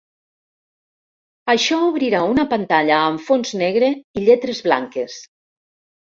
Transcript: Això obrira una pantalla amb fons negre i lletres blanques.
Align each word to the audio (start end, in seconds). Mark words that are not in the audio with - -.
Això 1.53 1.77
obrira 1.89 2.21
una 2.31 2.45
pantalla 2.55 2.97
amb 3.11 3.23
fons 3.27 3.53
negre 3.65 3.93
i 4.23 4.27
lletres 4.27 4.65
blanques. 4.71 5.21